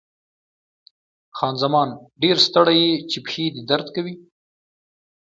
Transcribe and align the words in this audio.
خان 1.37 1.55
زمان: 1.63 1.89
ډېر 2.21 2.37
ستړی 2.47 2.77
یې، 2.87 2.93
چې 3.09 3.17
پښې 3.25 3.45
دې 3.53 3.61
درد 3.69 3.87
کوي؟ 3.95 4.15